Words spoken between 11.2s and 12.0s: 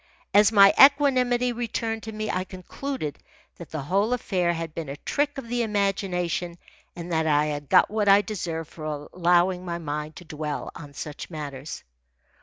matters.